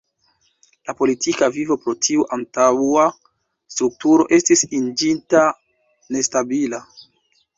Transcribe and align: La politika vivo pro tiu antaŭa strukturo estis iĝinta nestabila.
La 0.89 0.93
politika 1.01 1.49
vivo 1.57 1.75
pro 1.83 1.93
tiu 2.05 2.23
antaŭa 2.37 3.03
strukturo 3.75 4.25
estis 4.39 4.65
iĝinta 4.81 5.43
nestabila. 6.17 6.81